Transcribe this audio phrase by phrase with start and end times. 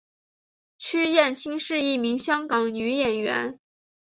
[0.79, 3.59] 区燕青是一名香港女演员。